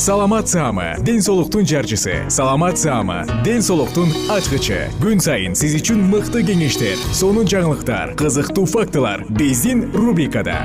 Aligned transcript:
саламат 0.00 0.48
саама 0.48 0.96
ден 1.04 1.20
соолуктун 1.20 1.66
жарчысы. 1.66 2.24
Саламат 2.30 2.78
саама 2.78 3.26
ден 3.44 3.60
соолуктун 3.60 4.08
ачкычы. 4.32 4.88
Күн 4.96 5.20
сайын 5.20 5.52
сиз 5.52 5.74
үчүн 5.76 6.00
мыкты 6.08 6.40
кеңештер 6.40 6.96
сонун 7.12 7.44
жаңылыктар 7.44 8.14
кызыктуу 8.16 8.64
фактылар 8.64 9.26
биздин 9.28 9.92
рубрикада. 9.92 10.56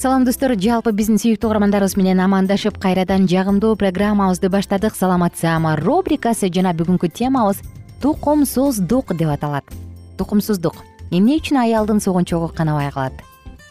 Салам 0.00 0.24
достор. 0.24 0.56
Жалпы 0.56 0.96
биздин 0.96 1.20
сүйүктүү 1.20 1.50
угармандарыбыз 1.50 1.98
менен 2.00 2.24
амандашып 2.24 2.80
кайрадан 2.80 3.28
жагымдуу 3.28 3.76
программабызды 3.76 4.48
баштадык. 4.48 4.96
Саламат 4.96 5.36
саама 5.36 5.76
рубрикасы 5.76 6.48
жана 6.48 6.72
бүгүнкү 6.72 7.12
темабыз 7.12 7.60
тукумсуздук 8.02 9.14
деп 9.14 9.28
аталат. 9.30 9.64
Тукумсуздук 10.18 10.74
эмне 11.14 11.36
үчүн 11.38 11.60
аялдын 11.62 12.00
согончогу 12.02 12.48
канабай 12.50 12.90
калат? 12.90 13.14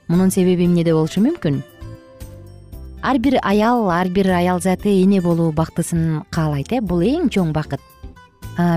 Мунун 0.07 0.31
себеби 0.31 0.65
эмнеде 0.65 0.93
болушу 0.95 1.19
мүмкүн? 1.19 1.59
Ар 3.03 3.19
бир 3.19 3.39
аял 3.43 3.89
ар 3.91 4.07
бир 4.07 4.31
аял 4.31 4.61
заты 4.61 4.93
эне 5.03 5.19
болуу 5.21 5.51
бактысын 5.51 6.23
каалайт 6.29 6.71
э? 6.71 6.79
Бул 6.79 7.03
эң 7.03 7.27
чоң 7.27 7.51
бакыт. 7.51 7.81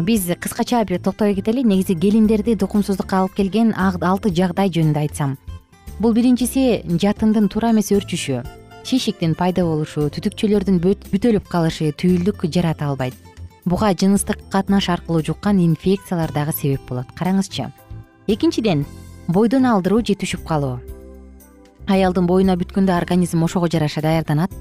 Биз 0.03 0.27
кыскача 0.41 0.85
бир 0.85 0.99
токтой 0.99 1.37
кетели. 1.37 1.63
Негизи 1.63 1.95
келиндерди 1.95 2.57
тукумсуздукка 2.57 3.21
алып 3.23 3.37
келген 3.39 3.71
алты 3.77 4.35
жагдай 4.35 4.73
жөнүндө 4.75 5.05
айтсам. 5.07 5.37
Бул 6.01 6.15
биринчиси 6.15 6.83
жатындын 6.99 7.47
туура 7.49 7.71
эмес 7.71 7.93
өрчүшү. 7.95 8.43
Шишиктин 8.83 9.37
пайда 9.39 9.63
болушу 9.63 10.11
түтүкчөлөрдүн 10.11 10.83
бүтөлүп 10.83 11.47
калышы 11.47 11.93
түйүлдүк 11.95 12.51
жарата 12.51 12.91
албайт 12.91 13.34
буга 13.65 13.93
жыныстык 13.95 14.39
катнаш 14.51 14.89
аркылуу 14.89 15.23
жуккан 15.23 15.59
инфекциялар 15.59 16.33
дагы 16.33 16.53
себеп 16.53 16.83
болот. 16.89 17.07
Караңызчы. 17.17 17.71
Экинчиден 18.27 18.85
бойдон 19.29 19.67
алдыруу 19.67 20.03
же 20.05 20.15
түшүп 20.15 20.45
калуу. 20.47 20.81
Аялдын 21.89 22.27
боюна 22.27 22.57
бүткөндө 22.57 22.97
организм 22.97 23.43
ошого 23.45 23.69
жараша 23.69 24.01
даярданат 24.01 24.53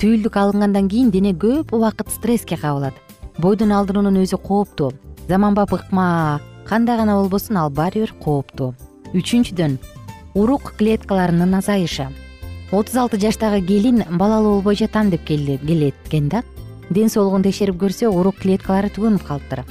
түйүлдүк 0.00 0.36
алынгандан 0.36 0.88
кийин 0.88 1.10
дене 1.10 1.32
көп 1.32 1.74
убакыт 1.76 2.08
стресске 2.12 2.56
кабылат. 2.56 2.94
Бойдон 3.38 3.72
алдыруунун 3.72 4.20
өзү 4.22 4.38
кооптуу. 4.40 4.92
Заманбап 5.28 5.72
ыкма 5.72 6.40
кандай 6.68 6.96
гана 6.96 7.16
болбосун 7.20 7.56
ал 7.56 7.70
баары 7.70 8.00
бир 8.04 8.14
кооптуу. 8.24 8.74
Үчүнчүдөн 9.12 9.78
урук 10.34 10.74
клеткаларынын 10.78 11.54
азайышы. 11.58 12.08
Отуз 12.72 12.96
алты 12.96 13.18
жаштагы 13.20 13.60
келин 13.66 14.04
балалуу 14.10 14.56
болбой 14.60 14.76
жатам 14.76 15.10
деп 15.10 15.24
келет 15.24 15.60
экен 16.06 16.28
да 16.28 16.42
ден 16.90 17.08
соолугун 17.08 17.42
текшерип 17.46 17.78
көрсө 17.80 18.10
урук 18.10 18.40
клеткалары 18.42 18.90
түгөнүп 18.94 19.24
калыптыр. 19.26 19.62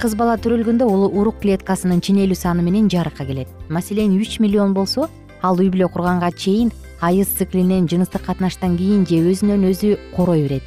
Кыз 0.00 0.16
бала 0.16 0.36
төрөлгөндө 0.40 0.88
урук 0.88 1.40
клеткасынын 1.42 2.00
ченелүү 2.00 2.36
саны 2.36 2.64
менен 2.64 2.88
жарыкка 2.92 3.24
келет. 3.24 3.48
Маселен 3.68 4.16
үч 4.20 4.40
миллион 4.40 4.74
болсо 4.74 5.08
ал 5.42 5.60
үй 5.60 5.68
бүлө 5.72 5.88
курганга 5.92 6.32
чейин 6.32 6.72
айыз 7.00 7.28
циклинен 7.38 7.88
жыныстык 7.88 8.24
катнаштан 8.24 8.76
кийин 8.76 9.06
же 9.06 9.20
өзүнөн 9.20 9.68
өзү 9.70 9.96
корой 10.16 10.42
берет. 10.48 10.64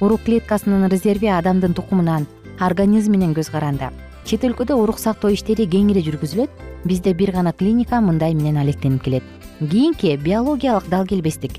Урук 0.00 0.22
клеткасынын 0.26 0.90
резерви 0.90 1.30
адамдын 1.30 1.74
тукумунан 1.74 2.26
организминен 2.58 3.34
көз 3.34 3.50
каранды 3.50 3.90
чет 4.24 4.44
өлкөдө 4.46 4.76
урук 4.78 4.98
сактоо 5.02 5.32
иштери 5.34 5.66
кеңири 5.66 6.02
жүргүзүлөт. 6.06 6.50
Бизде 6.84 7.14
бир 7.14 7.32
гана 7.32 7.52
клиника 7.52 8.00
мындай 8.00 8.34
менен 8.34 8.56
алектенип 8.58 9.02
келет. 9.02 9.22
Кийинки 9.58 10.16
биологиялык 10.16 10.88
дал 10.88 11.06
келбестик 11.06 11.58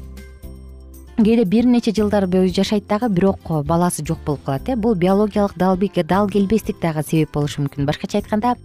кээде 1.17 1.45
бир 1.45 1.65
нече 1.65 1.91
жылдар 1.93 2.25
бою 2.27 2.49
жашайт 2.49 2.87
дагы 2.87 3.09
бирок 3.09 3.39
баласы 3.65 4.03
жок 4.05 4.19
болуп 4.25 4.43
калат 4.43 4.67
э. 4.69 4.75
Бул 4.75 4.95
биологиялык 4.95 5.53
дал 5.55 6.27
келбестик 6.27 6.79
дагы 6.81 7.03
себеп 7.03 7.33
болушу 7.33 7.61
мүмкүн. 7.61 7.85
Башкача 7.85 8.17
айтканда 8.17 8.55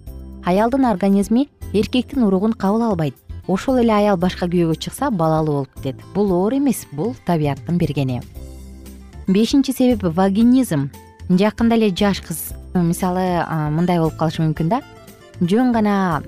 аялдын 0.44 0.87
организми 0.87 1.48
эркектин 1.72 2.22
уругун 2.22 2.53
кабыл 2.54 2.82
албайт. 2.82 3.14
Ошол 3.47 3.78
эле 3.78 3.92
аял 3.92 4.16
башка 4.16 4.47
күйөөгө 4.47 4.76
чыкса 4.78 5.10
балалуу 5.10 5.54
болуп 5.54 5.75
кетет. 5.76 5.97
Бул 6.14 6.32
оор 6.32 6.54
эмес 6.54 6.87
бул 6.92 7.14
табияттын 7.26 7.76
бергени. 7.76 8.22
Бешинчи 9.26 9.72
себеп 9.72 10.03
вагинизм. 10.03 10.91
Жакында 11.28 11.76
эле 11.76 11.91
жаш 11.94 12.20
кыз 12.20 12.53
мисалы 12.75 13.44
мындай 13.70 13.98
болуп 13.98 14.16
калышы 14.16 14.42
мүмкүн 14.42 14.69
да. 14.69 14.81
Жөн 15.41 15.72
гана 15.72 16.22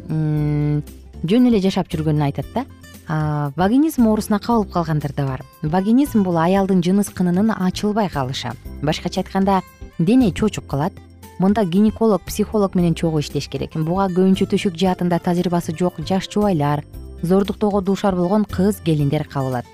жөн 1.25 1.48
эле 1.48 1.60
жашап 1.60 1.88
жүргөнүн 1.88 2.28
айтат 2.28 2.47
да 2.54 2.66
вагинизм 3.10 4.06
оорусуна 4.06 4.38
кабылып 4.38 4.72
калгандар 4.72 5.12
да 5.12 5.26
бар. 5.26 5.43
Вагинизм 5.62 6.22
бул 6.22 6.38
аялдын 6.38 6.82
жыныс 6.82 7.10
кынынын 7.10 7.50
ачылбай 7.50 8.09
калышы. 8.09 8.53
Башкача 8.82 9.21
айтканда 9.21 9.62
дене 9.98 10.31
чочуп 10.32 10.66
калат. 10.69 10.93
Мында 11.41 11.65
гинеколог 11.65 12.22
психолог 12.22 12.75
менен 12.75 12.94
чогуу 12.94 13.21
иштеш 13.21 13.48
керек. 13.48 13.75
Буга 13.75 14.06
көбүнчө 14.12 14.47
төшөк 14.53 14.76
жаатында 14.76 15.19
тажрыйбасы 15.19 15.75
жок 15.76 15.98
жаш 16.06 16.28
жубайлар 16.31 16.84
зордуктоого 17.22 17.81
дуушар 17.81 18.15
болгон 18.15 18.45
кыз 18.45 18.77
келиндер 18.84 19.27
кабылат. 19.27 19.66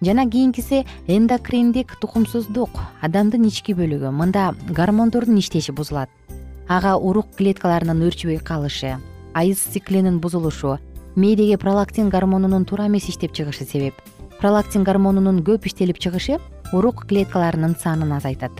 Жана 0.00 0.28
кийинкиси 0.30 0.84
эндокриндик 1.08 1.96
тукумсуздук 2.00 2.70
адамдын 3.00 3.48
ички 3.48 3.74
бөлүгү. 3.74 4.12
Мында 4.12 4.54
гормондордун 4.68 5.38
иштеши 5.38 5.72
бузулат. 5.72 6.10
Ага 6.68 6.94
урук 6.96 7.34
клеткаларынын 7.38 8.06
өрчүбөй 8.06 8.38
калышы 8.38 9.00
айыз 9.34 9.58
циклинин 9.72 10.20
бузулушу 10.20 10.78
мээдеги 11.16 11.56
пролактин 11.56 12.08
гормонунун 12.08 12.64
туура 12.64 12.86
эмес 12.86 13.08
иштеп 13.08 13.32
чыгышы 13.32 13.64
себеп. 13.64 13.94
Пролактин 14.38 14.84
гормонунун 14.84 15.42
көп 15.44 15.66
иштелип 15.66 15.98
чыгышы 15.98 16.38
урук 16.72 17.06
клеткаларынын 17.06 17.76
санын 17.78 18.12
азайтат. 18.12 18.52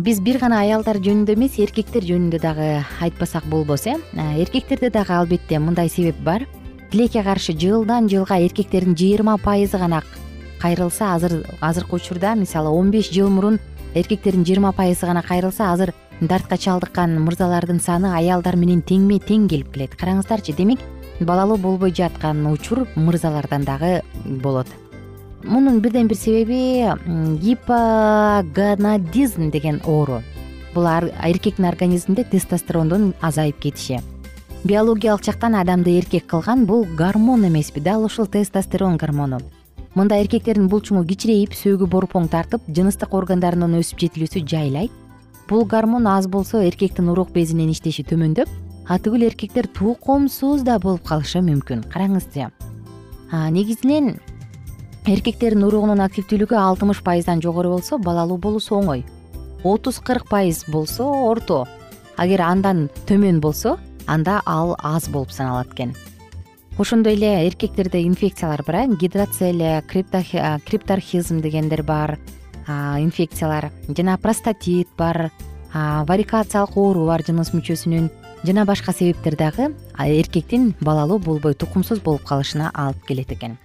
Биз 0.00 0.20
бир 0.20 0.38
гана 0.40 0.60
аялдар 0.64 0.98
жөнүндө 0.98 1.36
эмес 1.36 1.58
эркектер 1.62 2.04
жөнүндө 2.04 2.40
дагы 2.42 2.68
айтпасак 3.00 3.44
болбос 3.46 3.86
э? 3.86 3.96
Эркектерде 4.14 4.90
дагы 4.90 5.12
албетте 5.12 5.58
мындай 5.58 5.88
себеп 5.88 6.18
бар. 6.24 6.46
Тилекке 6.90 7.22
каршы 7.22 7.52
жылдан 7.52 8.08
жылга 8.08 8.38
эркектердин 8.40 8.96
жыйырма 8.96 9.36
пайызы 9.38 9.78
гана 9.78 10.02
кайрылса 10.60 11.14
азыр 11.14 11.44
азыркы 11.60 11.96
учурда 11.96 12.34
мисалы 12.34 12.70
он 12.70 12.90
беш 12.90 13.10
жыл 13.10 13.28
мурун 13.28 13.60
эркектердин 13.94 14.44
жыйырма 14.44 14.72
пайызы 14.72 15.06
гана 15.06 15.22
кайрылса 15.22 15.72
азыр 15.72 15.92
дартка 16.20 16.56
чалдыккан 16.56 17.18
мырзалардын 17.20 17.80
саны 17.80 18.14
аялдар 18.16 18.56
менен 18.56 18.82
теңме 18.82 19.18
тең 19.20 19.48
келип 19.48 19.72
келет. 19.74 19.96
Караңыздарчы 20.00 20.56
демек 20.56 20.80
балалуу 21.20 21.56
болбой 21.56 21.94
жаткан 21.94 22.46
учур 22.46 22.86
мырзалардан 22.96 23.64
дагы 23.64 24.02
болот. 24.24 24.66
Мунун 25.44 25.80
бирден 25.80 26.08
бир 26.08 26.16
себеби 26.16 26.90
гипогонадизм 27.40 29.50
деген 29.50 29.80
оору. 29.84 30.22
Бул 30.74 30.86
эркектин 30.86 31.64
организминде 31.64 32.24
тестостерондун 32.24 33.14
азайып 33.20 33.60
кетиши. 33.60 34.00
Биологиялык 34.64 35.24
жактан 35.24 35.54
адамды 35.54 35.98
эркек 35.98 36.26
кылган 36.26 36.66
бул 36.66 36.84
гормон 36.84 37.46
эмеспи 37.46 37.80
дал 37.80 38.04
ушул 38.04 38.26
тестостерон 38.26 38.96
гормону. 38.96 39.40
Мында 39.94 40.20
эркектердин 40.20 40.68
булчуңу 40.68 41.06
кичирейип 41.08 41.54
сөөгү 41.54 41.86
борпоң 41.88 42.28
тартып 42.28 42.60
жыныстык 42.68 43.14
органдарынын 43.14 43.78
өсүп 43.78 43.98
жетилүүсү 44.02 44.44
жайлайт. 44.44 44.90
Бул 45.48 45.64
гормон 45.64 46.06
аз 46.06 46.26
болсо 46.26 46.60
эркектин 46.60 47.08
урук 47.08 47.30
безинин 47.32 47.70
иштеши 47.70 48.02
төмөндөп 48.02 48.48
атүгүл 48.88 49.26
эркектер 49.26 49.66
тукумсуз 49.66 50.62
да 50.62 50.78
болуп 50.78 51.02
калышы 51.08 51.42
мүмкүн. 51.42 51.86
Караңызчы 51.90 52.50
негизинен 53.50 54.16
эркектердин 55.06 55.66
уругунун 55.66 56.02
активдүүлүгү 56.04 56.54
алтымыш 56.58 57.02
пайыздан 57.06 57.42
жогору 57.42 57.74
болсо 57.74 57.98
балалуу 57.98 58.38
болуусу 58.38 58.78
оңой. 58.78 59.04
Отуз 59.64 59.98
кырк 59.98 60.28
пайыз 60.30 60.64
болсо 60.70 61.06
орто. 61.06 61.66
Агер 62.16 62.42
андан 62.42 62.88
төмөн 63.06 63.40
болсо 63.40 63.76
анда 64.06 64.40
ал 64.46 64.76
аз 64.78 65.08
болуп 65.08 65.30
саналат 65.30 65.72
экен. 65.74 65.94
Ошондой 66.78 67.14
эле 67.14 67.46
эркектерде 67.48 68.02
инфекциялар 68.06 68.62
бар 68.66 68.74
э 68.76 68.96
гидрацелия 69.00 69.82
криптархизм 69.82 71.40
дегендер 71.40 71.82
бар 71.82 72.18
инфекциялар. 72.68 73.72
Жана 73.88 74.18
простатит 74.18 74.88
бар 74.96 75.30
варикациялык 75.74 76.76
оору 76.76 77.06
бар 77.06 77.22
жыныс 77.22 77.52
мүчөсүнүн 77.52 78.10
жана 78.44 78.64
башка 78.64 78.92
себептер 78.92 79.36
дагы 79.36 79.74
эркектин 79.98 80.74
балалуу 80.80 81.18
болбой 81.18 81.54
тукумсуз 81.54 82.00
болуп 82.00 82.22
калышына 82.24 82.70
алып 82.74 83.06
келет 83.06 83.32
экен. 83.32 83.56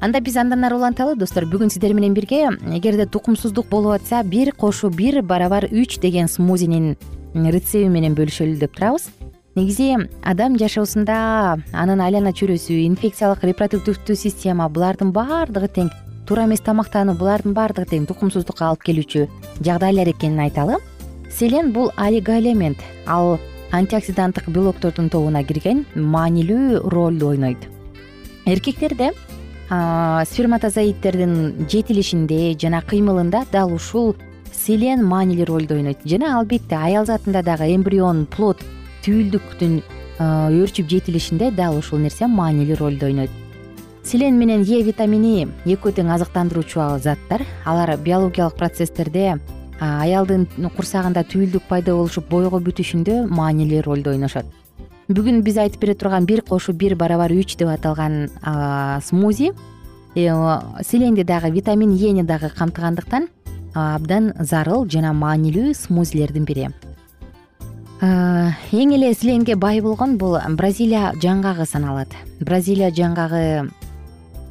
Анда 0.00 0.20
биз 0.20 0.36
андан 0.36 0.64
ары 0.64 0.74
уланталы 0.74 1.14
достор 1.14 1.44
бүгүн 1.46 1.70
сиздер 1.70 1.94
менен 1.94 2.14
бирге 2.14 2.48
эгерде 2.74 3.06
тукумсуздук 3.06 3.68
болуп 3.70 4.00
атса 4.00 4.22
бир 4.24 4.52
кошуу 4.52 4.90
бир 4.90 5.22
барабар 5.22 5.68
үч 5.70 6.00
деген 6.00 6.26
смузинин 6.28 6.96
рецеби 7.34 7.88
менен 7.88 8.16
бөлүшөлү 8.18 8.58
деп 8.58 8.74
турабыз. 8.74 9.10
Негизи 9.54 9.94
адам 10.24 10.56
жашоосунда 10.58 11.60
анын 11.72 12.00
айлана 12.00 12.32
чөйрөсү 12.32 12.80
инфекциялык 12.88 13.44
репродуктивдүү 13.44 14.16
система 14.16 14.68
булардын 14.68 15.12
баардыгы 15.12 15.68
тең 15.68 15.90
туура 16.26 16.48
эмес 16.48 16.64
тамактануу 16.64 17.14
булардын 17.20 17.52
баардыгы 17.54 17.90
тең 17.92 18.08
тукумсуздукка 18.08 18.70
алып 18.72 18.82
келүүчү 18.88 19.28
жагдайлар 19.60 20.08
экенин 20.08 20.40
айталы. 20.48 20.80
Селен 21.30 21.70
бул 21.72 21.92
олигоэлемент 21.96 22.80
ал 23.06 23.38
антиоксиданттык 23.72 24.48
белоктордун 24.52 25.08
тобуна 25.08 25.42
кирген 25.44 25.86
маанилүү 25.96 26.82
ролду 26.92 27.32
ойнойт. 27.32 27.68
Эркектерде 28.44 29.12
сперматозоидтердин 29.68 31.66
жетилишинде 31.70 32.52
жана 32.60 32.82
кыймылында 32.84 33.46
дал 33.52 33.72
ушул 33.72 34.14
селен 34.52 35.04
маанилүү 35.08 35.46
ролду 35.48 35.74
ойнойт. 35.78 36.04
Жана 36.04 36.38
албетте 36.38 36.76
аял 36.76 37.06
затында 37.06 37.42
дагы 37.42 37.70
эмбрион 37.74 38.26
плод 38.26 38.60
түйүлдүктүн 39.06 39.80
өөрчүп 40.20 40.90
жетилишинде 40.92 41.50
дал 41.50 41.78
ушул 41.78 41.98
нерсе 41.98 42.28
маанилүү 42.28 42.76
ролду 42.76 43.08
ойнойт. 43.08 43.30
Селен 44.04 44.36
менен 44.36 44.66
е 44.66 44.82
витамини 44.82 45.48
экөө 45.64 45.96
тең 45.96 46.12
азыктандыруучу 46.12 46.98
заттар 47.00 47.46
алар 47.64 47.96
биологиялык 47.96 48.56
процесстерде 48.58 49.38
аялдын 49.82 50.46
курсагында 50.76 51.24
түйүлдүк 51.26 51.66
пайда 51.68 51.96
болушуп 51.96 52.28
бойго 52.30 52.60
бүтүшүндө 52.62 53.26
маанилүү 53.30 53.82
ролду 53.86 54.12
ойношот. 54.14 54.46
Бүгүн 55.10 55.42
биз 55.42 55.58
айтып 55.58 55.82
бере 55.82 55.94
турган 55.98 56.26
бир 56.26 56.42
кошуу 56.46 56.74
бир 56.78 56.94
барабар 56.96 57.32
үч 57.34 57.56
деп 57.58 57.68
аталган 57.68 58.30
смузи 59.02 59.50
э, 60.14 60.28
селенди 60.82 61.24
дагы 61.24 61.50
витамин 61.50 61.96
ени 61.96 62.22
дагы 62.22 62.50
камтыгандыктан 62.54 63.28
абдан 63.74 64.32
зарыл 64.38 64.86
жана 64.88 65.12
маанилүү 65.12 65.74
смузилердин 65.74 66.44
бири. 66.44 66.70
Эң 68.02 68.94
эле 68.94 69.12
силенге 69.14 69.54
бай 69.56 69.80
болгон 69.80 70.16
бул 70.18 70.38
бразилия 70.56 71.12
жаңгагы 71.22 71.66
саналат. 71.66 72.14
Бразилия 72.40 72.90
жаңгагы 72.90 73.70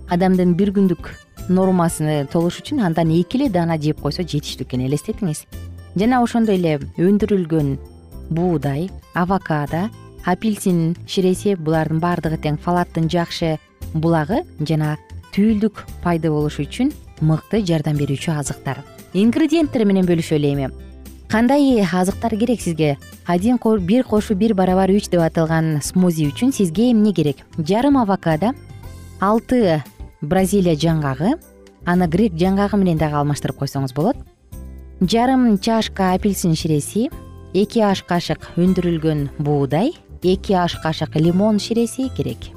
адамдын 0.10 0.56
бир 0.56 0.72
күндүк 0.72 1.12
нормасыны 1.52 2.26
толуш 2.32 2.62
үчүн 2.62 2.82
андан 2.88 3.12
эки 3.16 3.38
эле 3.38 3.50
даана 3.50 3.78
жеп 3.78 4.02
койсо 4.02 4.24
жетиштүү 4.24 4.68
экен 4.68 4.86
элестетиңиз. 4.88 5.46
Жана 5.96 6.22
ошондой 6.24 6.60
эле 6.60 6.78
өндүрүлгөн 6.98 7.74
буудай 8.32 8.90
авокадо 9.14 9.90
апельсин 10.26 10.96
ширеси 11.08 11.56
булардын 11.56 12.00
баардыгы 12.00 12.40
тең 12.42 12.60
фалаттын 12.62 13.10
жакшы 13.12 13.58
булагы 13.94 14.44
жана 14.60 14.96
түйүлдүк 15.36 15.84
пайда 16.04 16.32
болушу 16.32 16.64
үчүн 16.64 16.94
мыкты 17.22 17.62
жардам 17.66 18.00
берүүчү 18.00 18.34
азыктар. 18.38 18.82
Ингредиенттер 19.14 19.86
менен 19.86 20.08
бөлүшөлү 20.08 20.54
эми 20.56 20.72
кандай 21.32 21.80
азыктар 21.82 22.36
керек 22.36 22.62
сизге? 22.62 22.98
Один 23.26 23.58
бир 23.58 24.04
кошуу 24.04 24.36
бир 24.36 24.54
барабар 24.54 24.90
үч 24.90 25.10
деп 25.10 25.22
аталган 25.22 25.80
смузи 25.82 26.28
үчүн 26.28 26.52
сизге 26.52 26.92
эмне 26.92 27.14
керек? 27.14 27.38
Жарым 27.58 27.98
авокадо 27.98 28.54
алты 29.22 29.82
бразилия 30.22 30.76
жаңгагы. 30.76 31.36
Аны 31.86 32.08
грек 32.08 32.34
жаңгагы 32.38 32.78
менен 32.78 32.98
дагы 33.02 33.18
алмаштырып 33.18 33.58
койсоңуз 33.64 33.94
болот. 33.98 34.18
Жарым 35.02 35.58
чашка 35.58 36.14
апельсин 36.14 36.54
ширеси 36.56 37.10
эки 37.54 37.82
аш 37.82 38.04
кашык 38.06 38.52
өндүрүлгөн 38.56 39.30
буудай 39.40 39.96
эки 40.22 40.54
аш 40.54 40.78
кашык 40.84 41.16
лимон 41.16 41.58
ширеси 41.60 42.10
керек. 42.16 42.52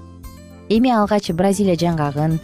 Эми 0.69 0.93
алгач 0.93 1.31
бразилия 1.33 1.77
жаңгагын 1.77 2.37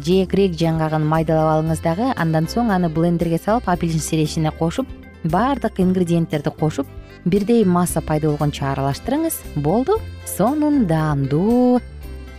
же 0.00 0.24
грек 0.24 0.56
жаңгагын 0.56 1.04
майдалап 1.04 1.58
алыңыз 1.58 1.84
дагы 1.84 2.08
андан 2.16 2.48
соң 2.48 2.72
аны 2.72 2.88
блендерге 2.88 3.38
салып 3.38 3.68
апельсин 3.68 4.00
ширесине 4.00 4.50
кошуп 4.56 4.88
баардык 5.24 5.80
ингредиенттерди 5.80 6.48
кошуп 6.48 6.86
бирдей 7.26 7.64
масса 7.64 8.00
пайда 8.00 8.30
болгончо 8.30 8.64
аралаштырыңыз. 8.72 9.36
Болду. 9.56 10.00
Сонун 10.24 10.86
даамдуу 10.86 11.80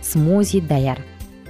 смузи 0.02 0.60
даяр 0.60 0.98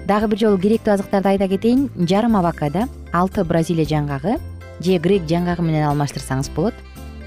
дагы 0.06 0.28
бир 0.32 0.38
жолу 0.38 0.58
керектүү 0.58 0.94
азыктарды 0.96 1.31
айта 1.31 1.49
кетейин 1.49 1.88
жарым 2.08 2.37
авокадо 2.37 2.88
алты 3.12 3.44
бразилия 3.44 3.87
жаңгагы 3.87 4.38
же 4.82 4.99
грек 4.99 5.28
жаңгагы 5.31 5.62
менен 5.62 5.87
алмаштырсаңыз 5.90 6.50
болот. 6.56 6.75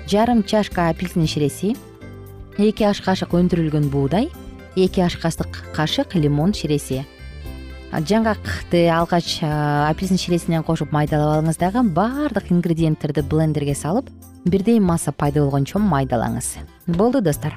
Жарым 0.07 0.43
чашка 0.43 0.89
апельсин 0.89 1.27
ширеси 1.27 1.75
эки 2.57 2.83
аш 2.83 3.01
кашык 3.01 3.33
өндүрүлгөн 3.33 3.89
буудай 3.89 4.29
эки 4.75 5.01
аш 5.01 5.15
кашык 5.17 5.63
кашык 5.73 6.15
лимон 6.15 6.53
ширеси. 6.53 7.05
Жаңгакты 7.91 8.89
алгач 8.91 9.39
апельсин 9.41 10.19
ширесинен 10.19 10.63
кошуп 10.63 10.91
майдалап 10.91 11.39
алыңыз 11.39 11.59
дагы 11.61 11.83
баардык 11.95 12.51
ингредиенттерди 12.51 13.23
блендерге 13.23 13.75
салып 13.75 14.09
бирдей 14.43 14.79
масса 14.79 15.13
пайда 15.13 15.45
болгончо 15.45 15.79
майдалаңыз. 15.79 16.57
Болду 16.87 17.21
достор 17.21 17.55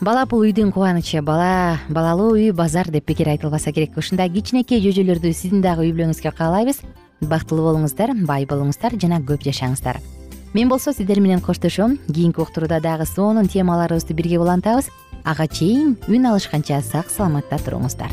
бала 0.00 0.26
бул 0.28 0.44
үйдүн 0.44 0.72
кубанычы 0.74 1.22
бала 1.24 1.78
балалуу 1.88 2.34
үй 2.36 2.50
базар 2.52 2.90
деп 2.90 3.06
бекер 3.08 3.30
айтылбаса 3.32 3.72
керек. 3.72 3.96
Ушундай 3.96 4.30
кичинекей 4.30 4.82
жөжөлөрдү 4.84 5.32
сиздин 5.32 5.62
дагы 5.64 5.86
үй 5.86 5.92
бүлөңүзгө 5.96 6.34
каалайбыз. 6.36 6.82
Бактылуу 7.20 7.70
болуңуздар 7.70 8.12
бай 8.28 8.46
болуңуздар 8.46 8.98
жана 9.00 9.22
көп 9.24 9.46
жашаңыздар. 9.46 10.00
Мен 10.52 10.68
болсо 10.68 10.92
сиздер 10.92 11.20
менен 11.20 11.40
коштошом. 11.40 11.98
Кийинки 12.12 12.40
уктурууда 12.40 12.80
дагы 12.80 13.06
сонун 13.06 13.48
темаларыбызды 13.48 14.14
бирге 14.14 14.38
улантабыз. 14.38 14.90
Ага 15.24 15.48
чейин 15.48 15.96
үн 16.08 16.26
алышканча 16.26 16.82
сак 16.82 17.10
саламатта 17.10 17.58
туруңуздар 17.58 18.12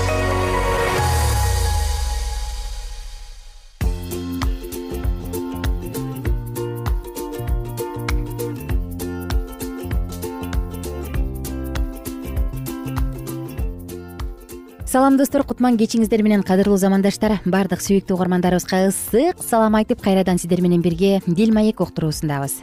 салам 14.91 15.15
достор. 15.15 15.45
Кутман 15.47 15.77
кечиңиздер 15.79 16.19
менен 16.19 16.41
кадырлуу 16.43 16.75
замандаштар. 16.75 17.37
Баардык 17.47 17.79
сүйүктүү 17.79 18.17
угармандарыбызга 18.17 18.89
ысык 18.89 19.39
салам 19.39 19.77
айтып 19.79 20.01
кайрадан 20.03 20.35
сиздер 20.41 20.59
менен 20.59 20.81
бирге 20.83 21.21
дил 21.27 21.53
маек 21.55 21.79
уктуруусундабыз. 21.79 22.57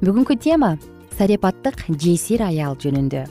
Бүгүнкү 0.00 0.34
тема 0.42 0.72
сарипаттык 1.18 1.84
жесир 2.02 2.42
аял 2.48 2.74
жөнүндө. 2.74 3.22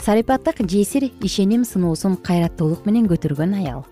Сарипаттык 0.00 0.64
жесир 0.64 1.10
ишеним 1.20 1.68
сыноосун 1.68 2.16
кайраттуулук 2.16 2.88
менен 2.88 3.04
көтөргөн 3.12 3.58
аял. 3.60 3.84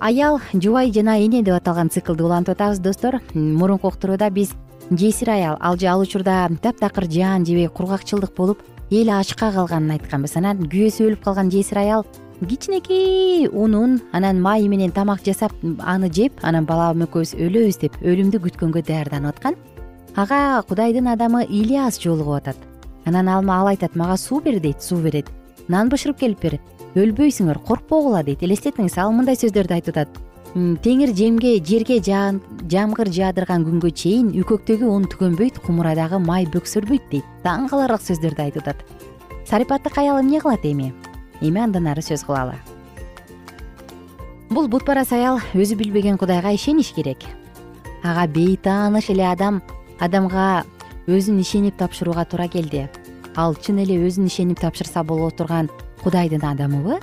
Аял 0.00 0.40
жубай 0.52 0.90
жана 0.90 1.20
эне 1.22 1.44
деп 1.46 1.54
аталган 1.54 1.88
циклды 1.88 2.24
улантып 2.24 2.58
атабыз 2.58 2.82
достор. 2.82 3.20
Мурунку 3.32 3.86
уктурууда 3.94 4.30
биз 4.30 4.56
жесир 4.90 5.30
аял 5.30 5.56
ал 5.60 5.78
ал 5.86 6.00
учурда 6.00 6.50
таптакыр 6.60 7.06
жаан 7.06 7.46
жебей 7.46 7.68
кургакчылдык 7.68 8.34
болуп 8.34 8.58
эл 8.92 9.08
ачка 9.08 9.48
калганын 9.54 9.94
айтканбыз 9.94 10.34
анан 10.36 10.58
күйөөсү 10.68 11.06
өлүп 11.06 11.22
калган 11.24 11.48
жесир 11.48 11.78
аял 11.80 12.02
кичинекей 12.44 13.46
унун 13.48 13.94
анан 14.12 14.42
майы 14.44 14.66
менен 14.68 14.92
тамак 14.92 15.22
жасап 15.24 15.54
аны 15.80 16.10
жеп 16.12 16.42
анан 16.44 16.66
балам 16.68 17.00
экөөбүз 17.06 17.32
өлөбүз 17.40 17.78
деп 17.80 17.96
өлүмдү 18.02 18.42
күткөнгө 18.44 18.82
даярданып 18.84 19.32
аткан. 19.32 19.56
Ага 20.14 20.60
кудайдын 20.68 21.08
адамы 21.08 21.46
ильяс 21.48 21.96
жолугуп 22.02 22.42
атат. 22.42 22.58
Анан 23.06 23.28
ал 23.32 23.70
айтат 23.70 23.96
мага 23.96 24.18
суу 24.18 24.42
бер 24.42 24.60
дейт 24.60 24.82
суу 24.82 25.00
берет. 25.00 25.30
Нан 25.68 25.88
бышырып 25.88 26.18
келип 26.18 26.42
бер. 26.42 26.58
Өлбөйсүңөр 26.94 27.64
коркпогула 27.64 28.22
дейт. 28.22 28.42
Элестетиңиз 28.42 28.98
ал 29.00 29.16
мындай 29.16 29.40
сөздөрдү 29.40 29.72
айтып 29.72 29.96
атат 29.96 30.31
теңир 30.52 31.14
жемге 31.16 31.54
жерге 31.64 31.96
жамгыр 32.04 33.08
жаадырган 33.08 33.62
күнгө 33.64 33.88
чейин 33.96 34.34
үкөктөгү 34.36 34.84
ун 34.84 35.06
түгөнбөйт 35.08 35.62
кумурадагы 35.64 36.18
май 36.20 36.44
бөксөрбөйт 36.44 37.06
дейт. 37.08 37.24
Таң 37.40 37.70
каларлык 37.70 38.04
сөздөрдү 38.04 38.44
айтып 38.44 38.68
атат. 38.68 38.84
Сарипаттык 39.48 39.96
аял 39.96 40.20
эмне 40.20 40.40
кылат 40.40 40.66
эми? 40.68 40.92
Эми 41.40 41.60
андан 41.60 41.88
ары 41.88 42.04
сөз 42.04 42.26
кылалы. 42.28 42.58
Бул 44.50 44.68
бутпарас 44.68 45.14
аял 45.16 45.40
өзү 45.54 45.78
билбеген 45.80 46.18
кудайга 46.20 46.52
ишениш 46.52 46.92
керек. 46.92 47.24
Ага 48.04 48.26
бейтааныш 48.28 49.08
эле 49.08 49.24
адам 49.30 49.62
адамга 50.00 50.66
өзүн 51.08 51.40
ишенип 51.40 51.80
тапшырууга 51.80 52.26
туура 52.28 52.50
келди. 52.52 52.90
Ал 53.36 53.56
чын 53.56 53.80
эле 53.86 53.96
өзүн 54.04 54.28
ишенип 54.28 54.60
тапшырса 54.60 55.02
боло 55.02 55.30
турган 55.30 55.70
кудайдын 56.04 56.44
адамыбы? 56.44 57.00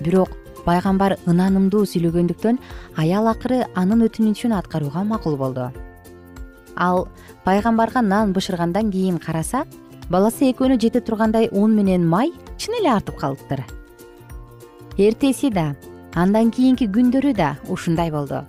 Бирок 0.00 0.30
пайгамбар 0.64 1.16
ынанымдуу 1.28 1.84
сүйлөгөндүктөн 1.88 2.58
аял 3.00 3.28
акыры 3.28 3.64
анын 3.74 4.06
өтүнүчүн 4.08 4.56
аткарууга 4.56 5.04
макул 5.04 5.36
болду. 5.36 5.70
Ал 6.76 7.08
пайгамбарга 7.44 8.02
нан 8.02 8.32
бышыргандан 8.32 8.90
кийин 8.90 9.18
караса 9.18 9.64
баласы 10.10 10.50
экөөнө 10.50 10.80
жете 10.80 11.00
тургандай 11.00 11.48
ун 11.52 11.76
менен 11.76 12.06
май 12.08 12.32
чын 12.58 12.80
эле 12.80 12.90
артып 12.96 13.20
калыптыр. 13.20 13.64
Эртеси 14.98 15.50
да 15.50 15.74
андан 16.14 16.50
кийинки 16.50 16.88
күндөрү 16.88 17.34
да 17.34 17.56
ушундай 17.68 18.10
болду. 18.10 18.44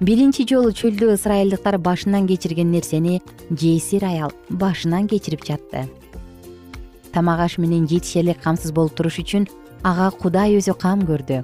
Биринчи 0.00 0.44
жолу 0.46 0.70
чөлдө 0.70 1.14
ысрайылдыктар 1.16 1.78
башынан 1.82 2.28
кечирген 2.28 2.70
нерсени 2.70 3.20
жесир 3.50 4.04
аял 4.04 4.32
башынан 4.48 5.08
кечирип 5.08 5.42
жатты. 5.44 5.88
Тамак 7.12 7.40
аш 7.40 7.58
менен 7.58 7.88
жетише 7.88 8.20
элек 8.20 8.38
камсыз 8.42 8.70
болуп 8.72 8.94
туруш 8.94 9.18
үчүн 9.18 9.48
ага 9.82 10.10
кудай 10.10 10.56
өзү 10.58 10.74
кам 10.78 11.02
көрдү. 11.06 11.42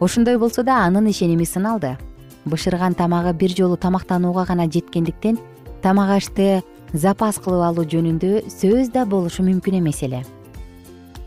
Ошондой 0.00 0.38
болсо 0.38 0.62
да 0.62 0.84
анын 0.86 1.10
ишеними 1.10 1.44
сыналды. 1.44 1.96
Бышырган 2.44 2.94
тамагы 2.94 3.32
бир 3.34 3.50
жолу 3.50 3.76
тамактанууга 3.76 4.44
гана 4.46 4.66
жеткендиктен 4.66 5.38
тамак 5.82 6.10
ашты 6.16 6.62
запас 6.92 7.38
кылып 7.38 7.64
алуу 7.66 7.84
жөнүндө 7.84 8.48
сөз 8.48 8.92
да 8.92 9.04
болушу 9.04 9.42
мүмкүн 9.42 9.78
эмес 9.78 10.02
эле. 10.02 10.24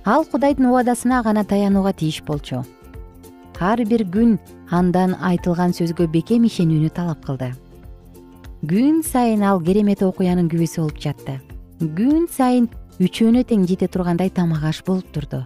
Ал 0.05 0.25
кудайдын 0.25 0.71
убадасына 0.71 1.21
гана 1.23 1.43
таянууга 1.43 1.93
тийиш 1.93 2.23
болчу. 2.23 2.63
Ар 3.59 3.79
бир 3.85 4.03
күн 4.03 4.39
андан 4.71 5.15
айтылган 5.21 5.71
сөзгө 5.71 6.09
бекем 6.11 6.43
ишенүүнү 6.43 6.89
талап 6.91 7.23
кылды. 7.23 7.53
Күн 8.67 9.03
сайын 9.03 9.43
ал 9.43 9.61
керемет 9.61 10.03
окуянын 10.03 10.49
күбөсү 10.51 10.81
болуп 10.81 10.99
жатты. 10.99 11.39
Күн 11.79 12.27
сайын 12.27 12.67
үчөөнө 12.99 13.45
тең 13.47 13.67
жете 13.69 13.87
тургандай 13.87 14.29
тамак 14.29 14.63
аш 14.63 14.83
болуп 14.83 15.07
турду 15.13 15.45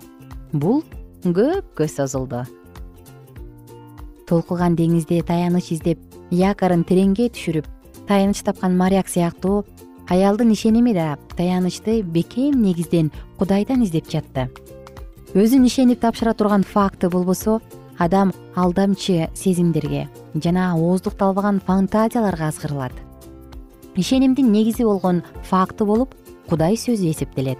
бул 0.53 0.83
көпкө 1.23 1.87
созулду 1.91 2.43
толкуган 4.27 4.75
деңизде 4.75 5.21
таяныч 5.23 5.71
издеп 5.75 5.99
якорун 6.31 6.83
тереңге 6.87 7.29
түшүрүп 7.35 7.67
таяныч 8.07 8.43
тапкан 8.43 8.77
моряк 8.77 9.07
сыяктуу 9.11 9.63
аялдын 10.09 10.51
ишеними 10.51 10.93
да 10.93 11.17
таянычты 11.35 12.01
бекем 12.01 12.61
негизден 12.61 13.11
кудайдан 13.37 13.83
издеп 13.83 14.09
жатты. 14.09 14.47
Өзүн 15.35 15.67
ишенип 15.67 15.99
тапшыра 15.99 16.33
турган 16.33 16.63
факты 16.63 17.09
болбосо 17.09 17.59
адам 17.97 18.33
алдамчы 18.55 19.29
сезимдерге 19.35 20.07
жана 20.35 20.73
ооздукталбаган 20.75 21.59
фантазияларга 21.59 22.47
азгырылат. 22.47 22.93
Ишенимдин 23.95 24.51
негизи 24.51 24.83
болгон 24.83 25.23
факты 25.43 25.85
болуп 25.85 26.15
кудай 26.49 26.75
сөзү 26.75 27.11
эсептелет 27.11 27.59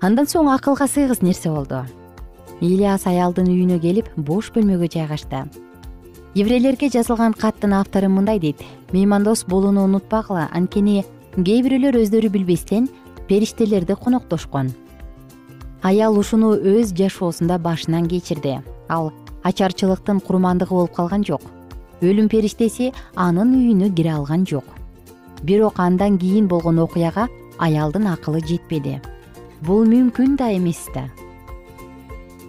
андан 0.00 0.28
соң 0.28 0.48
акылга 0.48 0.86
сыйгыс 0.88 1.20
нерсе 1.20 1.50
болду. 1.52 1.82
Ильяс 2.60 3.06
аялдын 3.08 3.48
үйүнө 3.52 3.78
келип 3.80 4.08
бош 4.16 4.50
бөлмөгө 4.54 4.88
жайгашты. 4.94 5.44
Еврейлерге 6.34 6.88
жазылган 6.92 7.34
каттын 7.36 7.74
автору 7.76 8.08
мындай 8.08 8.38
дейт. 8.40 8.62
Меймандос 8.92 9.44
болууну 9.44 9.84
унутпагыла 9.84 10.48
анткени 10.52 11.04
кээ 11.36 11.60
бирөөлөр 11.66 12.00
өздөрү 12.00 12.30
билбестен 12.32 12.88
периштелерди 13.28 13.94
коноктошкон. 13.94 14.72
Аял 15.82 16.16
ушуну 16.18 16.54
өз 16.54 16.94
жашоосунда 16.96 17.58
башынан 17.58 18.08
кечирди. 18.08 18.60
Ал 18.88 19.12
ачарчылыктын 19.44 20.20
курмандыгы 20.20 20.74
болуп 20.74 20.96
калган 20.96 21.24
жок. 21.24 21.42
Өлүм 22.00 22.28
периштеси 22.32 22.92
анын 23.16 23.52
үйүнө 23.52 23.92
кире 23.94 24.16
алган 24.16 24.46
жок. 24.46 24.64
Бирок 25.42 25.78
андан 25.78 26.18
кийин 26.18 26.48
болгон 26.48 26.78
окуяга 26.78 27.28
аялдын 27.58 28.06
акылы 28.06 28.40
жетпеди 28.40 29.00
бул 29.62 29.84
мүмкүн 29.84 30.36
да 30.40 30.48
эмес 30.56 30.86
да. 30.94 31.08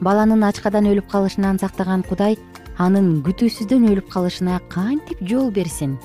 Баланын 0.01 0.43
ачкадан 0.47 0.87
өлүп 0.87 1.09
калышынан 1.11 1.59
сактаган 1.59 2.05
кудай 2.07 2.37
анын 2.79 3.19
күтүүсүздөн 3.25 3.89
өлүп 3.91 4.07
калышына 4.13 4.61
кантип 4.71 5.19
жол 5.27 5.51
берсин? 5.51 5.97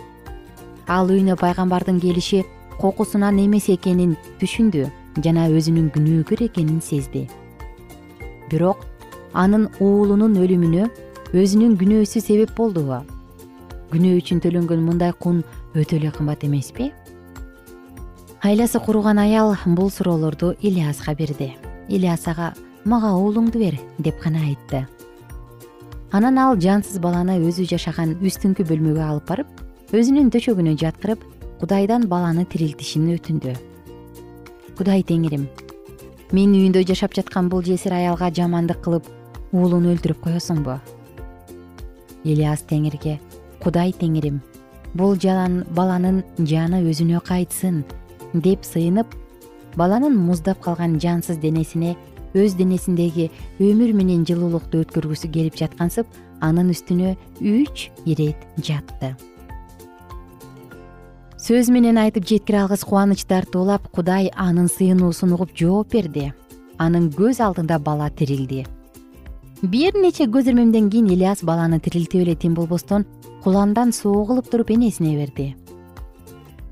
Ал 0.87 1.09
үйүнө 1.11 1.39
пайгамбардын 1.41 2.01
келиши 2.03 2.43
кокусунан 2.81 3.39
эмес 3.39 3.71
экенин 3.73 4.17
түшүндү 4.43 4.85
жана 5.25 5.47
өзүнүн 5.49 5.89
күнөөкөр 5.95 6.45
экенин 6.51 6.83
сезди. 6.85 7.25
Бирок 8.51 8.85
анын 9.33 9.71
уулунун 9.81 10.37
өлүмүнө 10.43 10.91
өзүнүн 11.33 11.79
күнөөсү 11.81 12.21
себеп 12.21 12.53
болдубу. 12.59 13.01
Күнөө 13.95 14.21
үчүн 14.21 14.43
төлөнгөн 14.43 14.83
мындай 14.83 15.15
кун 15.15 15.45
өтө 15.79 16.01
эле 16.01 16.11
кымбат 16.11 16.45
эмеспи 16.45 16.91
айласы 18.47 18.79
курugан 18.79 19.19
аял 19.19 19.57
бул 19.67 19.91
суроолорду 19.91 20.55
ильяска 20.61 21.15
берди. 21.15 21.57
Ильяс 21.89 22.29
ага 22.29 22.55
мага 22.85 23.11
уулуңду 23.19 23.59
бер 23.59 23.75
деп 23.99 24.23
гана 24.23 24.39
айтты. 24.39 24.87
Анан 26.13 26.39
ал 26.39 26.55
жансыз 26.55 27.01
баланы 27.01 27.41
өзү 27.43 27.67
жашаган 27.67 28.15
үстүңкү 28.23 28.63
бөлмөгө 28.69 29.03
алып 29.03 29.27
барып 29.27 29.91
өзүнүн 29.91 30.31
төшөгүнө 30.31 30.77
жаткырып 30.79 31.25
кудайдан 31.59 32.07
баланы 32.07 32.45
тирилтишин 32.45 33.11
өтүндү. 33.17 33.57
Кудай 34.79 35.03
теңирим 35.03 35.49
менин 36.31 36.55
үйүндө 36.61 36.87
жашап 36.87 37.19
жаткан 37.19 37.51
бул 37.51 37.67
жесир 37.67 37.99
аялга 37.99 38.31
жамандык 38.31 38.79
кылып 38.87 39.11
уулуну 39.51 39.91
өлтүрүп 39.97 40.23
коесуңбу? 40.23 40.79
Ильяс 42.23 42.63
теңирге 42.63 43.19
кудай 43.59 43.91
теңирим 43.91 44.41
бул 44.95 45.19
жалан 45.19 45.65
баланын 45.75 46.23
жаны 46.39 46.85
өзүнө 46.87 47.27
кайтсын 47.27 47.83
деп 48.33 48.65
сыйынып 48.65 49.15
баланын 49.77 50.17
муздап 50.17 50.61
калган 50.65 50.99
жансыз 51.01 51.39
денесине 51.39 51.97
өз 52.37 52.57
денесиндеги 52.59 53.31
өмүр 53.63 53.93
менен 53.97 54.25
жылуулукту 54.29 54.83
өткөргүсү 54.85 55.31
келип 55.33 55.57
жаткансып 55.57 56.07
анын 56.45 56.73
үстүнө 56.75 57.15
үч 57.41 57.89
ирет 58.05 58.43
жатты. 58.57 59.15
Сөз 61.41 61.71
менен 61.71 62.01
айтып 62.03 62.27
жеткире 62.27 62.65
алгыс 62.65 62.83
кубаныч 62.85 63.25
тартуулап 63.31 63.87
кудай 63.95 64.33
анын 64.35 64.69
сыйынуусун 64.69 65.37
угуп 65.37 65.55
жооп 65.57 65.95
берди. 65.95 66.33
Анын 66.79 67.09
көз 67.15 67.41
алдында 67.41 67.79
бала 67.79 68.11
тирилди. 68.11 68.67
Бир 69.63 69.97
нече 69.97 70.27
көз 70.27 70.51
ирмемден 70.51 70.91
кийин 70.91 71.09
ильяс 71.09 71.45
баланы 71.45 71.79
тирилтип 71.81 72.27
эле 72.27 72.35
тим 72.35 72.55
болбостон 72.55 73.07
куландан 73.45 73.93
суу 73.93 74.27
кылып 74.27 74.51
туруп 74.51 74.75
энесине 74.75 75.17
берди 75.17 75.55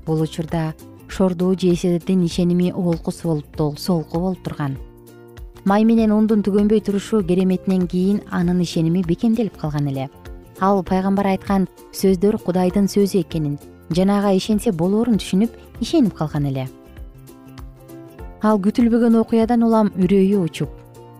бул 0.05 0.21
учурда 0.21 0.73
шордуу 1.15 1.55
жесирдин 1.55 2.25
ишеними 2.25 2.71
олкус 2.71 3.21
болуп 3.23 3.79
солку 3.79 4.19
болуп 4.19 4.43
турган. 4.43 4.75
Май 5.63 5.85
менен 5.87 6.11
ундун 6.11 6.41
түгөнбөй 6.43 6.81
турушу 6.83 7.21
кереметинен 7.23 7.87
кийин 7.87 8.19
анын 8.31 8.59
ишеними 8.61 9.01
бекемделип 9.07 9.55
калган 9.57 9.87
эле. 9.87 10.09
Ал 10.59 10.83
пайгамбар 10.83 11.27
айткан 11.27 11.69
сөздөр 11.93 12.37
кудайдын 12.43 12.91
сөзү 12.91 13.21
экенин 13.21 13.57
жана 13.89 14.19
ага 14.19 14.35
ишенсе 14.35 14.71
болоорун 14.71 15.15
түшүнүп 15.15 15.55
ишенип 15.79 16.13
калган 16.19 16.51
эле. 16.51 16.67
Ал 18.43 18.59
күтүлбөгөн 18.59 19.19
окуядан 19.23 19.63
улам 19.63 19.93
үрөйү 19.95 20.43
учуп 20.43 20.69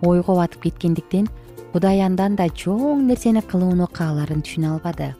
ойго 0.03 0.35
батып 0.35 0.67
кеткендиктен 0.67 1.29
кудай 1.71 2.01
андан 2.03 2.35
да 2.35 2.49
чоң 2.49 3.07
нерсени 3.07 3.41
кылууну 3.41 3.87
кааларын 3.87 4.43
түшүнө 4.43 4.75
албады. 4.75 5.13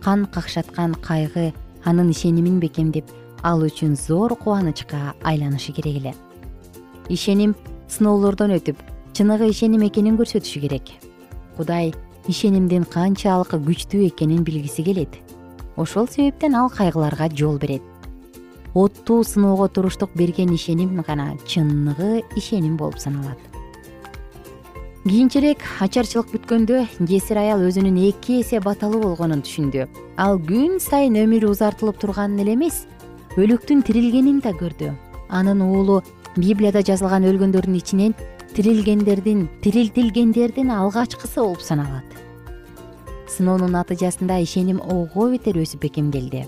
Кан 0.00 0.24
какшаткан 0.24 0.94
кайгы 0.94 1.52
анын 1.84 2.10
ишенимин 2.10 2.58
бекемдеп 2.58 3.04
ал 3.42 3.62
үчүн 3.66 3.96
зор 3.96 4.36
кубанычка 4.36 5.14
айланышы 5.22 5.72
керек 5.72 5.96
эле. 6.00 6.14
Ишеним 7.08 7.54
сыноолордон 7.88 8.54
өтүп 8.58 8.78
чыныгы 9.12 9.50
ишеним 9.50 9.86
экенин 9.88 10.16
көрсөтүшү 10.16 10.60
керек. 10.62 10.94
Кудай 11.56 11.92
ишенимдин 12.28 12.84
канчалык 12.84 13.54
күчтүү 13.54 14.06
экенин 14.08 14.44
билгиси 14.44 14.84
келет. 14.86 15.18
Ошол 15.76 16.08
себептен 16.08 16.54
ал 16.54 16.70
кайгыларга 16.70 17.28
жол 17.34 17.58
берет. 17.58 17.82
Оттуу 18.74 19.24
сыноого 19.24 19.68
туруштук 19.68 20.10
берген 20.14 20.54
ишеним 20.54 21.02
гана 21.02 21.36
чыныгы 21.46 22.22
ишеним 22.36 22.76
болуп 22.76 22.98
саналат. 22.98 23.38
Кийинчерээк 25.02 25.58
ачарчылык 25.82 26.30
бүткөндө 26.30 26.86
жесир 27.10 27.40
аял 27.42 27.64
өзүнүн 27.66 27.96
эки 28.06 28.38
эсе 28.40 28.60
баталуу 28.62 29.00
болгонун 29.02 29.42
түшүндү. 29.42 29.88
Ал 30.16 30.38
күн 30.38 30.78
сайын 30.78 31.18
өмүрү 31.24 31.50
узартылып 31.50 31.98
турганын 31.98 32.38
эле 32.44 32.54
эмес 32.54 32.84
өлүктүн 33.40 33.80
тирилгенин 33.86 34.40
да 34.44 34.52
көрдү. 34.52 34.90
Анын 35.32 35.62
уулу 35.64 36.02
библияда 36.36 36.82
жазылган 36.84 37.24
өлгөндөрдүн 37.24 37.78
ичинен 37.78 38.14
тирилгендердин 38.52 39.46
тирилтилгендердин 39.64 40.70
алгачкысы 40.70 41.40
болуп 41.40 41.62
саналат. 41.64 42.04
Сыноонун 43.32 43.72
натыйжасында 43.72 44.42
ишеним 44.44 44.82
ого 44.84 45.30
бетер 45.32 45.56
өсүп 45.56 45.86
бекемделди 45.86 46.44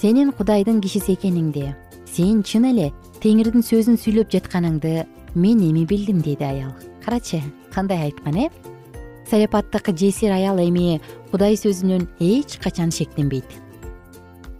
сенин 0.00 0.32
кудайдын 0.32 0.80
кишиси 0.80 1.14
экениңди 1.16 1.70
сен 2.08 2.42
чын 2.44 2.66
эле 2.70 2.88
теңирдин 3.20 3.64
сөзүн 3.64 3.96
сүйлөп 4.00 4.32
жатканыңды 4.32 5.04
мен 5.34 5.60
эми 5.64 5.84
билдим 5.84 6.20
деди 6.24 6.44
аял. 6.44 6.72
Карачы 7.04 7.42
кандай 7.74 8.08
айткан 8.08 8.36
э? 8.36 8.48
Саяпаттык 9.28 9.92
жесир 9.96 10.32
аял 10.32 10.58
эми 10.60 11.00
кудай 11.30 11.56
сөзүнөн 11.56 12.08
эч 12.20 12.58
качан 12.62 12.90
шектенбейт 12.90 13.66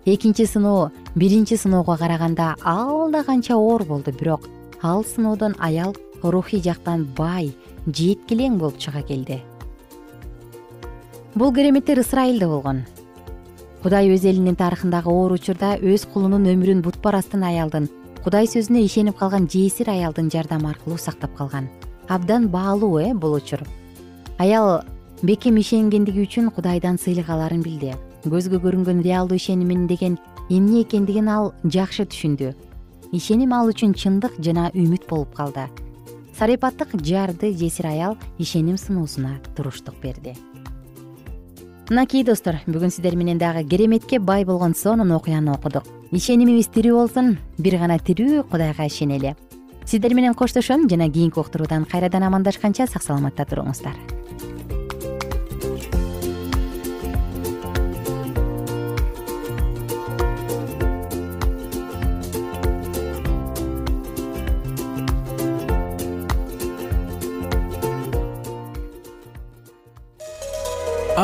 экинчи 0.07 0.47
сыноо 0.47 0.91
биринчи 1.17 1.57
сыноого 1.57 1.97
караганда 1.97 2.57
алда 2.63 3.25
канча 3.25 3.57
оор 3.57 3.85
болду 3.85 4.13
бирок 4.13 4.49
ал 4.83 5.03
сыноодон 5.03 5.55
аял 5.59 5.97
рухий 6.23 6.61
жактан 6.61 7.07
бай 7.17 7.55
жеткилең 7.87 8.59
болуп 8.59 8.77
чыга 8.79 9.01
келди. 9.03 9.41
Бул 11.35 11.55
кереметтер 11.55 12.01
ысрайылда 12.01 12.49
болгон. 12.49 12.85
Кудай 13.83 14.11
өз 14.13 14.27
элинин 14.29 14.57
тарыхындагы 14.57 15.09
оор 15.09 15.33
учурда 15.33 15.77
өз 15.79 16.05
кулунун 16.13 16.45
өмүрүн 16.53 16.83
бутпарастын 16.85 17.45
аялдын 17.49 17.89
кудай 18.25 18.49
сөзүнө 18.51 18.85
ишенип 18.85 19.17
калган 19.17 19.49
жесир 19.49 19.89
аялдын 19.91 20.29
жардамы 20.29 20.69
аркылуу 20.69 20.99
сактап 20.99 21.35
калган. 21.37 21.71
Абдан 22.09 22.49
баалуу 22.49 22.99
э 22.99 23.15
бул 23.15 23.35
учур. 23.35 23.61
Аял 24.39 24.83
бекем 25.23 25.57
ишенгендиги 25.57 26.27
үчүн 26.27 26.51
кудайдан 26.51 26.99
сыйлык 26.99 27.31
аларын 27.31 27.63
билди. 27.63 27.95
Көзгө 28.25 28.61
көрүнгөн 28.61 29.03
реалдуу 29.03 29.37
ишенимин 29.37 29.87
деген 29.87 30.19
эмне 30.49 30.83
экендигин 30.83 31.29
ал 31.29 31.55
жакшы 31.65 32.07
түшүндү. 32.07 32.53
Ишеним 33.13 33.53
ал 33.53 33.71
үчүн 33.71 33.95
чындык 33.95 34.39
жана 34.43 34.71
үмүт 34.75 35.07
болуп 35.09 35.35
калды. 35.35 35.69
Сарипаттык 36.39 36.97
жарды 37.03 37.53
жесир 37.53 37.87
аял 37.87 38.17
ишеним 38.39 38.77
сыноосуна 38.77 39.39
туруштук 39.57 39.97
берди. 40.03 40.37
Мынакей 41.89 42.25
достор 42.25 42.61
бүгүн 42.67 42.91
сиздер 42.91 43.17
менен 43.17 43.39
дагы 43.39 43.65
кереметке 43.65 44.19
бай 44.19 44.45
болгон 44.45 44.75
сонун 44.75 45.13
окуяны 45.13 45.53
окудук. 45.55 45.85
Ишенимибиз 46.11 46.69
тирүү 46.75 46.99
болсун 46.99 47.37
бир 47.59 47.79
гана 47.79 47.99
тирүү 47.99 48.45
кудайга 48.51 48.87
ишенели 48.87 49.37
сиздер 49.87 50.15
менен 50.15 50.35
коштошом 50.35 50.89
жана 50.89 51.11
кийинки 51.11 51.39
уктуруудан 51.39 51.85
кайрадан 51.85 52.23
амандашканча 52.23 52.87
сак 52.87 53.03
саламатта 53.03 53.45
туруңуздар 53.47 53.95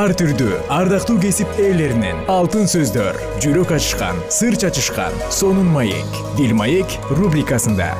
ар 0.03 0.12
түрдүү 0.19 0.57
ардактуу 0.73 1.15
кесип 1.23 1.51
ээлеринен. 1.62 2.25
Алтын 2.33 2.67
сөздөр 2.71 3.19
жүрөк 3.43 3.71
ачышкан 3.77 4.17
сыр 4.35 4.57
чачышкан 4.59 5.15
сонун 5.31 5.69
маек. 5.71 6.17
Бил 6.35 6.57
маек 6.59 6.97
рубрикасында. 7.12 7.93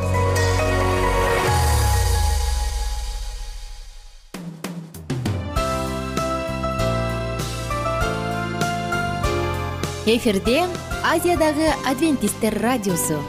Эфирде 10.07 10.65
азиядагы 11.07 11.71
адвентисттер 11.87 12.59
радиосу 12.65 13.21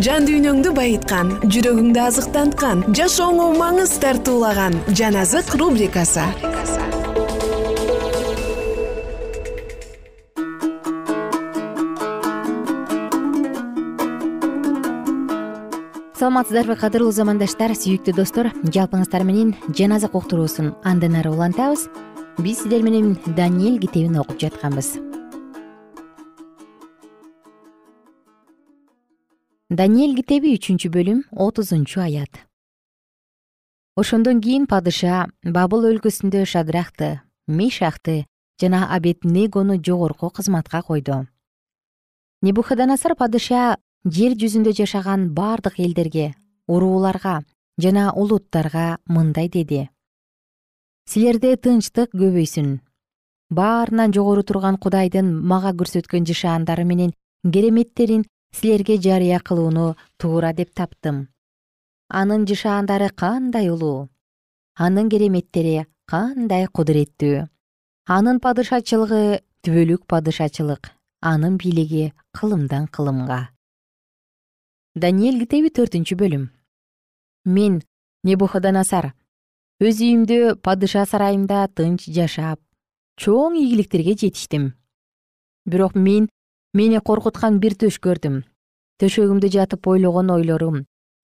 жан 0.00 0.24
дүйнөңдү 0.24 0.70
байыткан 0.72 1.34
жүрөгүңдү 1.52 2.00
азыктанткан 2.00 2.80
жашооңо 2.96 3.50
маңыз 3.58 3.92
тартуулаган 4.00 4.78
жан 4.96 5.18
азык 5.20 5.52
рубрикасы. 5.60 6.24
Саламатсыздарбы 16.16 16.78
кадырлуу 16.80 17.12
замандаштар 17.12 17.76
сүйүктүү 17.76 18.16
достор 18.16 18.52
жалпыңыздар 18.64 19.28
менен 19.28 19.56
жан 19.76 19.92
азык 19.98 20.16
уктуруусун 20.16 20.72
андан 20.84 21.20
ары 21.20 21.36
улантабыз. 21.36 21.88
Биз 22.38 22.62
сиздер 22.62 22.80
менен 22.80 23.18
даниил 23.36 23.80
китебин 23.82 24.22
окуп 24.22 24.40
жатканбыз 24.40 25.11
даниэль 29.72 30.12
китеби 30.18 30.50
үчүнчү 30.58 30.90
бөлүм 30.92 31.20
отузунчу 31.32 32.02
аят. 32.04 32.44
Ошондон 33.96 34.42
кийин 34.44 34.66
падыша 34.68 35.30
бабыл 35.56 35.86
өлкөсүндө 35.88 36.42
шадрахты 36.44 37.22
мишахты 37.48 38.26
жана 38.60 38.82
абед 38.92 39.24
негону 39.24 39.78
жогорку 39.80 40.28
кызматка 40.28 40.82
койду. 40.82 41.24
Небухаданасар 42.42 43.16
падыша 43.16 43.78
жер 44.04 44.36
жүзүндө 44.36 44.74
жашаган 44.76 45.30
бардык 45.32 45.80
элдерге 45.80 46.34
урууларга 46.68 47.40
жана 47.78 48.12
улуттарга 48.12 48.98
мындай 49.08 49.48
деди. 49.48 49.88
Силерде 51.08 51.56
тынчтык 51.56 52.12
көбөйсүн. 52.12 52.82
Баарынан 53.48 54.12
жогору 54.12 54.44
турган 54.44 54.76
кудайдын 54.76 55.32
мага 55.32 55.72
көрсөткөн 55.72 56.28
жышаандары 56.28 56.84
менен 56.84 57.16
кереметтерин 57.42 58.28
силерге 58.52 58.98
жарыя 58.98 59.38
кылууну 59.40 59.96
туура 60.18 60.52
деп 60.52 60.74
таптым. 60.74 61.28
Анын 62.08 62.46
жышаандары 62.46 63.08
кандай 63.10 63.70
улуу? 63.70 64.10
Анын 64.76 65.08
кереметтери 65.08 65.86
кандай 66.06 66.66
кудуреттүү 66.66 67.48
анын 68.10 68.40
падышачылыгы 68.42 69.42
түбөлүк 69.62 70.06
падышачылык 70.10 70.90
анын 71.22 71.56
бийлиги 71.56 72.12
кылымдан 72.34 72.88
кылымга. 72.88 73.50
Даниэль 74.94 75.38
китеби 75.38 75.70
төртүнчү 75.70 76.18
бөлүм. 76.18 76.50
Мен 77.46 77.82
небухаданасар 78.26 79.12
өз 79.78 80.02
үйүмдө 80.02 80.58
падыша 80.66 81.06
сарайымда 81.06 81.68
тынч 81.78 82.10
жашап 82.10 82.58
чоң 83.16 83.54
ийгиликтерге 83.54 84.16
жетиштим. 84.18 84.74
Бирок 85.64 85.94
мен 85.94 86.28
мени 86.74 87.00
коркуткан 87.04 87.58
бир 87.60 87.74
төш 87.76 87.98
көрдүм. 88.00 88.42
Төшөгүмдө 89.00 89.48
жатып 89.52 89.86
ойлогон 89.92 90.30
ойлорум 90.32 90.78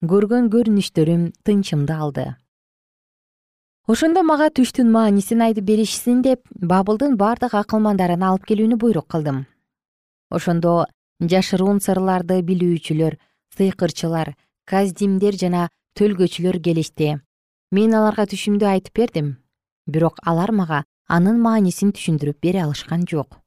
көргөн 0.05 0.49
көрүнүштөрүм 0.53 1.23
тынчымды 1.43 1.95
алды. 1.95 2.25
Ошондо 3.89 4.21
мага 4.23 4.51
түштүн 4.53 4.91
маанисин 4.93 5.41
айтып 5.41 5.65
беришсин 5.65 6.21
деп 6.21 6.45
бабылдын 6.53 7.17
бардык 7.17 7.55
акылмандарын 7.57 8.23
алып 8.29 8.45
келүүнү 8.51 8.77
буйрук 8.77 9.09
кылдым. 9.09 9.41
Ошондо 10.29 10.85
жашыруун 11.19 11.81
сырларды 11.81 12.39
билүүчүлөр 12.45 13.17
сыйкырчылар 13.57 14.35
каздимдер 14.69 15.33
жана 15.33 15.67
төлгөчүлөр 15.97 16.61
келишти. 16.61 17.17
Мен 17.73 17.97
аларга 17.97 18.29
түшүмдү 18.29 18.69
айтып 18.69 19.01
бердим. 19.01 19.35
Бирок 19.89 20.21
алар 20.21 20.53
мага 20.53 20.83
анын 21.09 21.41
маанисин 21.41 21.91
түшүндүрүп 21.91 22.37
бере 22.45 22.61
алышкан 22.67 23.09
жок 23.09 23.38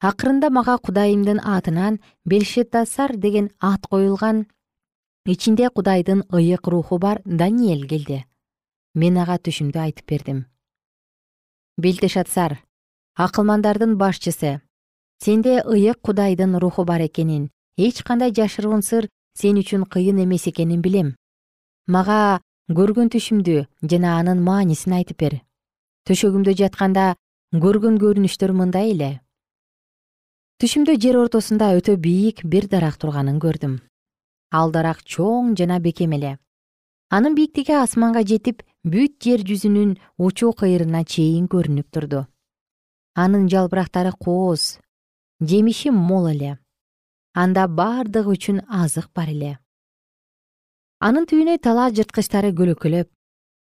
акырында 0.00 0.50
мага 0.50 0.78
кудайымдын 0.78 1.40
атынан 1.42 1.98
белшетасар 2.24 3.16
деген 3.16 3.50
ат 3.58 3.86
коюлган. 3.90 4.46
Ичинде 5.26 5.68
кудайдын 5.70 6.22
ыйык 6.30 6.68
руху 6.68 6.98
бар 6.98 7.20
даниэль 7.24 7.86
келди. 7.88 8.24
Мен 8.94 9.18
ага 9.18 9.36
түшүмдү 9.38 9.78
айтып 9.78 10.06
бердим. 10.06 10.46
Белтешатсар 11.76 12.62
акылмандардын 13.14 13.98
башчысы 13.98 14.60
сенде 15.18 15.62
ыйык 15.66 15.98
кудайдын 16.00 16.58
руху 16.58 16.84
бар 16.84 17.02
экенин 17.02 17.50
эч 17.76 18.02
кандай 18.02 18.32
жашыруун 18.32 18.82
сыр 18.82 19.08
сен 19.34 19.58
үчүн 19.58 19.84
кыйын 19.84 20.22
эмес 20.22 20.46
экенин 20.46 20.80
билем. 20.80 21.16
Мага 21.86 22.40
көргөн 22.70 23.10
түшүмдү 23.10 23.66
жана 23.82 24.18
анын 24.18 24.42
маанисин 24.42 24.92
айтып 24.92 25.18
бер. 25.18 25.40
Төшөгүмдө 26.06 26.54
жатканда 26.54 27.16
көргөн 27.52 27.98
көрүнүштөр 27.98 28.52
мындай 28.54 28.92
эле 28.94 29.20
түшүмдө 30.58 30.96
жер 30.98 31.14
ортосунда 31.14 31.68
өтө 31.78 31.92
бийик 32.02 32.40
бир 32.42 32.64
дарак 32.66 32.96
турганын 32.98 33.36
көрдүм. 33.38 33.76
Ал 34.50 34.72
дарак 34.74 35.04
чоң 35.06 35.52
жана 35.54 35.76
бекем 35.78 36.16
эле. 36.16 36.32
Анын 37.14 37.36
бийиктиги 37.38 37.76
асманга 37.78 38.24
жетип 38.26 38.64
бүт 38.82 39.14
жер 39.22 39.44
жүзүнүн 39.46 39.92
учу 40.18 40.50
кыйырына 40.58 41.04
чейин 41.06 41.46
көрүнүп 41.52 41.86
турду. 41.94 42.24
Анын 43.14 43.46
жалбырактары 43.46 44.10
кооз 44.18 44.80
жемиши 45.38 45.92
мол 45.94 46.26
эле. 46.32 46.58
Анда 47.38 47.68
бардыгы 47.68 48.34
үчүн 48.34 48.60
азык 48.66 49.12
бар 49.14 49.30
эле. 49.30 49.52
Анын 50.98 51.30
түбүнө 51.30 51.60
талаа 51.62 51.94
жырткычтары 51.94 52.50
көлөкөлөп 52.50 53.12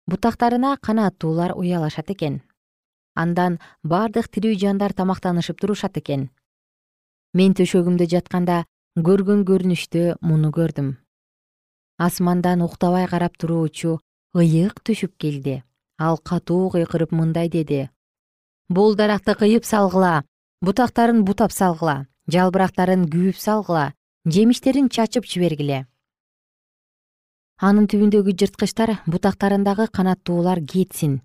бутактарына 0.10 0.74
канаттуулар 0.82 1.54
уялашат 1.54 2.10
экен. 2.10 2.42
Андан 3.14 3.62
бардык 3.84 4.34
тирүү 4.34 4.58
жандар 4.58 4.98
тамактанышып 4.98 5.62
турушат 5.62 6.02
экен 6.02 6.32
мен 7.34 7.54
төшөгүмдө 7.58 8.08
жатканда 8.14 8.64
көргөн 8.98 9.46
көрүнүштө 9.50 10.18
муну 10.22 10.52
көрдүм. 10.56 10.96
Асмандан 12.00 12.62
уктабай 12.66 13.08
карап 13.12 13.38
туруучу 13.38 14.00
ыйык 14.36 14.82
түшүп 14.86 15.18
келди. 15.18 15.64
Ал 16.00 16.18
катуу 16.18 16.70
кыйкырып 16.74 17.12
мындай 17.12 17.50
деди. 17.50 17.90
Бул 18.70 18.96
даракты 18.96 19.36
кыйып 19.36 19.66
салгыла 19.66 20.24
бутактарын 20.62 21.24
бутап 21.28 21.52
салгыла 21.52 22.08
жалбырактарын 22.32 23.08
күүп 23.12 23.38
салгыла 23.38 23.94
жемиштерин 24.26 24.90
чачып 24.90 25.26
жибергиле 25.26 25.86
анын 27.60 27.90
түбүндөгү 27.92 28.36
жырткычтар 28.40 28.94
бутактарындагы 29.06 29.90
канаттуулар 29.92 30.62
кетсин. 30.64 31.20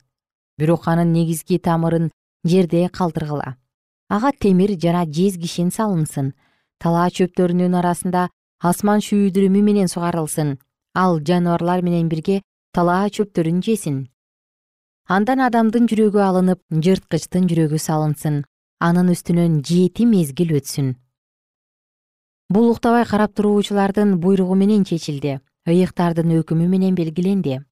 Бирок 0.59 0.89
анын 0.91 1.13
негизги 1.15 1.61
тамырын 1.63 2.11
жерде 2.45 2.89
калтыргыла 2.89 3.55
ага 4.09 4.33
темир 4.33 4.71
жана 4.81 5.05
жез 5.07 5.37
кишен 5.37 5.71
салынсын. 5.71 6.33
Талаа 6.79 7.09
чөптөрүнүн 7.11 7.75
арасында 7.81 8.29
асман 8.61 9.01
шүйүдүрүмү 9.01 9.63
менен 9.63 9.89
сугарылсын. 9.89 10.59
Ал 10.95 11.21
жаныбарлар 11.21 11.83
менен 11.83 12.09
бирге 12.09 12.43
талаа 12.73 13.09
чөптөрүн 13.09 13.63
жесин. 13.63 14.09
Андан 15.09 15.41
адамдын 15.45 15.87
жүрөгү 15.91 16.21
алынып 16.21 16.61
жырткычтын 16.85 17.49
жүрөгү 17.51 17.79
салынсын. 17.79 18.45
Анын 18.81 19.11
үстүнөн 19.15 19.63
жети 19.65 20.07
мезгил 20.07 20.55
өтсүн. 20.59 20.95
Бул 22.49 22.71
уктабай 22.71 23.05
карап 23.09 23.35
туруучулардын 23.35 24.19
буйругу 24.21 24.55
менен 24.55 24.85
чечилди. 24.85 25.41
Ыйыктардын 25.69 26.33
өкүмү 26.41 26.69
менен 26.69 26.95
белгиленди. 26.95 27.63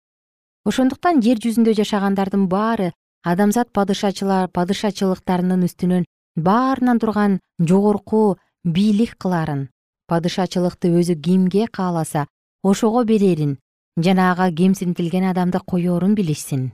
Ошондуктан 0.64 1.20
жер 1.20 1.40
жүзүндө 1.42 1.74
жашагандардын 1.80 2.46
баары 2.48 2.92
адамзат 3.22 3.72
падышачылыктарынын 3.74 5.66
үстүнөн 5.68 6.04
баарынан 6.36 6.98
турган 6.98 7.40
жогорку 7.58 8.38
бийлик 8.64 9.16
кылаарын 9.18 9.68
падышачылыкты 10.08 10.88
өзү 10.92 11.16
кимге 11.20 11.66
кааласа 11.66 12.26
ошого 12.62 13.04
берерин 13.04 13.58
жана 13.96 14.32
ага 14.32 14.50
кемсинтилген 14.50 15.24
адамды 15.30 15.58
коерун 15.60 16.14
билишсин. 16.14 16.72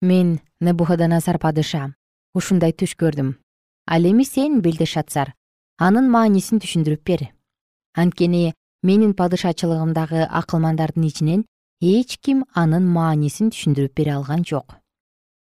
Мен 0.00 0.40
небухаданасар 0.60 1.38
падыша 1.38 1.94
ушундай 2.34 2.72
түш 2.72 2.96
көрдүм. 2.96 3.36
Ал 3.86 4.04
эми 4.04 4.24
сен 4.24 4.60
белдешатсар 4.60 5.34
анын 5.78 6.08
маанисин 6.10 6.60
түшүндүрүп 6.60 7.02
бер. 7.04 7.28
Анткени 7.94 8.54
менин 8.82 9.12
падышачылыгымдагы 9.14 10.24
акылмандардын 10.30 11.04
ичинен 11.04 11.44
эч 11.80 12.18
ким 12.18 12.44
анын 12.54 12.86
маанисин 12.88 13.50
түшүндүрүп 13.50 13.94
бере 13.94 14.16
алган 14.16 14.44
жок. 14.44 14.78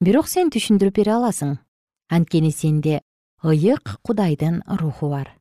Бирок 0.02 0.28
сен 0.28 0.50
түшүндүрүп 0.50 0.96
бере 0.98 1.14
аласың 1.14 1.58
анткени 2.10 2.52
сенде 2.52 3.02
ыйык 3.44 4.00
кудайдын 4.02 4.64
руху 4.68 5.10
бар. 5.10 5.32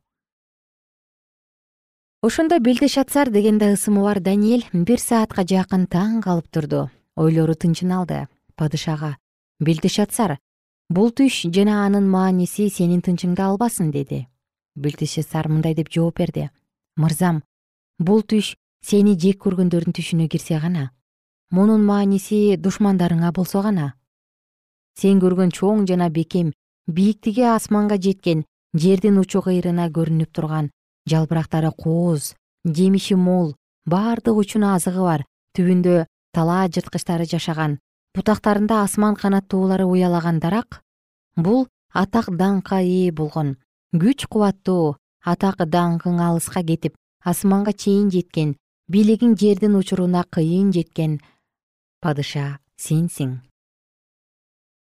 Ошондо 2.22 2.58
белдешатсар 2.58 3.30
дегенде 3.30 3.72
ысымы 3.74 4.02
бар 4.02 4.20
даниэль 4.20 4.66
бир 4.72 5.00
саатка 5.00 5.42
жакын 5.42 5.86
таң 5.86 6.22
калып 6.22 6.48
турду. 6.48 6.90
Ойлору 7.16 7.54
тынчын 7.54 7.92
падышага 8.56 9.16
белдешатсар. 9.60 10.38
Бул 10.88 11.10
түш 11.10 11.46
жана 11.54 11.86
анын 11.86 12.08
мааниси 12.08 12.68
сенин 12.68 13.00
тынчыңды 13.00 13.42
албасын 13.42 13.90
деди. 13.90 14.26
Белтешесар 14.76 15.48
мындай 15.48 15.74
деп 15.74 15.88
жооп 15.90 16.18
берди. 16.18 16.50
Мырзам 16.96 17.42
бул 17.98 18.22
түш 18.22 18.56
сени 18.82 19.14
жек 19.18 19.38
көргөндөрдүн 19.44 19.94
түшүнө 19.96 20.28
кирсе 20.28 20.58
гана 20.60 20.90
мунун 21.52 21.84
мааниси 21.86 22.56
душмандарыңа 22.64 23.30
болсо 23.36 23.62
гана 23.62 23.92
сен 24.98 25.20
көргөн 25.22 25.52
чоң 25.56 25.86
жана 25.88 26.08
бекем 26.10 26.52
бийиктиги 26.86 27.44
асманга 27.48 27.96
жеткен 27.96 28.44
жердин 28.74 29.18
учу 29.18 29.42
кыйрына 29.44 29.88
көрүнүп 29.96 30.32
турган. 30.32 30.70
Жалбырактары 31.10 31.72
кооз 31.76 32.34
жемиши 32.64 33.16
мол 33.16 33.54
бардык 33.86 34.38
үчүн 34.44 34.64
азыгы 34.74 35.02
бар 35.02 35.26
түбүндө 35.56 36.06
талаа 36.32 36.68
жырткычтары 36.68 37.26
жашаган. 37.26 37.78
Бутактарында 38.14 38.82
асман 38.84 39.16
канаттуулары 39.16 39.84
уялаган 39.88 40.38
дарак 40.40 40.82
бул 41.36 41.66
атак 41.92 42.28
даңкка 42.30 42.80
ээ 42.80 43.12
болгон. 43.12 43.56
Күч 43.92 44.26
кубаттуу 44.28 44.96
атак 45.24 45.64
даңкың 45.68 46.20
алыска 46.20 46.62
кетип 46.62 46.94
асманга 47.24 47.72
чейин 47.72 48.10
жеткен 48.10 48.56
бийлигиң 48.90 49.36
жердин 49.38 49.76
учуруна 49.78 50.24
кыйын 50.36 50.72
жеткен 50.74 51.20
падыша 52.02 52.58
сенсиң 52.76 53.38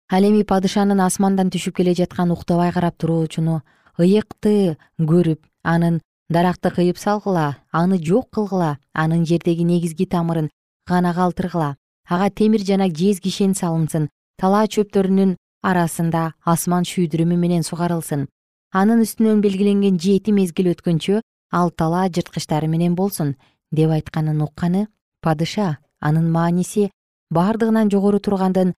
ал 0.09 0.23
эми 0.25 0.43
падышанын 0.51 1.01
асмандан 1.05 1.49
түшүп 1.53 1.75
келе 1.79 1.93
жаткан 1.93 2.31
уктабай 2.33 2.71
карап 2.73 2.97
туруучуну 2.97 3.61
ыйыкты 3.99 4.77
көрүп 4.97 5.41
анын 5.63 5.99
даракты 6.29 6.71
кыйып 6.73 6.97
салгыла 6.97 7.57
аны 7.71 7.99
жок 8.09 8.29
кылгыла 8.33 8.77
анын 8.93 9.25
жердеги 9.25 9.63
негизги 9.63 10.05
тамырын 10.05 10.49
гана 10.87 11.13
калтыргыла. 11.13 11.75
Ага 12.09 12.29
темир 12.29 12.61
жана 12.65 12.87
жез 12.89 13.19
кишен 13.19 13.53
салынсын 13.53 14.09
талаа 14.41 14.65
чөптөрүнүн 14.65 15.35
арасында 15.61 16.33
асман 16.45 16.85
шүйдүрүмү 16.89 17.37
менен 17.37 17.63
сугарылсын. 17.63 18.27
Анын 18.73 19.03
үстүнөн 19.05 19.41
белгиленген 19.45 19.99
жети 20.01 20.33
мезгил 20.33 20.71
өткөнчө 20.73 21.21
ал 21.51 21.69
талаа 21.69 22.09
жырткычтары 22.09 22.67
менен 22.67 22.95
болсун 22.95 23.35
деп 23.71 23.91
айтканын 23.93 24.41
укканы 24.41 24.87
падыша 25.21 25.77
анын 25.99 26.29
мааниси 26.31 26.89
бардыгынан 27.29 27.89
жогору 27.93 28.19
тургандын 28.19 28.73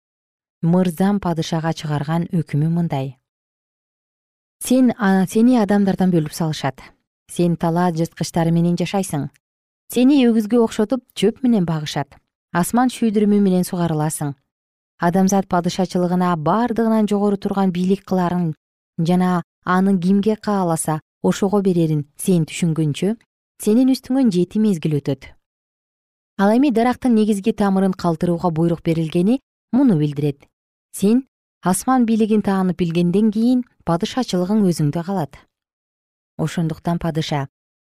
мырзам 0.62 1.20
падышага 1.20 1.74
чыгарган 1.74 2.28
өкүмү 2.30 2.70
мындай. 2.70 3.18
Сен 4.62 4.94
сени 5.28 5.58
адамдардан 5.58 6.12
бөлүп 6.14 6.34
салышат. 6.38 6.82
Сен 7.28 7.56
талаа 7.58 7.90
жырткычтары 7.92 8.52
менен 8.54 8.78
жашайсың. 8.78 9.30
Сени 9.90 10.22
өгүзгө 10.30 10.62
окшотуп 10.62 11.02
чөп 11.18 11.42
менен 11.42 11.66
багышат. 11.66 12.14
Асман 12.54 12.94
шүйдүрүмү 12.94 13.40
менен 13.42 13.66
сугарыласың. 13.66 14.36
Адамзат 15.02 15.48
падышачылыгына 15.50 16.36
бардыгынан 16.38 17.10
жогору 17.10 17.38
турган 17.38 17.72
бийлик 17.74 18.06
кыларын 18.06 18.54
жана 19.00 19.42
аны 19.66 19.98
кимге 19.98 20.36
кааласа 20.36 21.00
ошого 21.24 21.62
берерин 21.62 22.06
сен 22.18 22.46
түшүнгөнчө 22.46 23.16
сенин 23.58 23.90
үстүңөн 23.96 24.30
жети 24.30 24.62
мезгил 24.62 25.00
өтөт. 25.00 25.26
Ал 26.38 26.54
эми 26.54 26.70
дарактын 26.70 27.16
негизги 27.16 27.52
тамырын 27.52 27.98
калтырууга 27.98 28.52
буйрук 28.52 28.86
берилгени 28.86 29.40
муну 29.72 29.98
билдирет 29.98 30.51
сен 30.92 31.24
асман 31.62 32.06
бийлигин 32.06 32.42
таанып 32.42 32.80
билгенден 32.82 33.32
кийин 33.32 33.64
падышачылыгың 33.86 34.64
өзүңдө 34.70 35.04
калат. 35.06 35.38
Ошондуктан 36.38 37.00
падыша 37.00 37.48